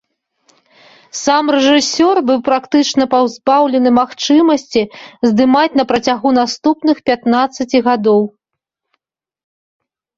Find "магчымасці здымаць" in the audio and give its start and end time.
3.99-5.77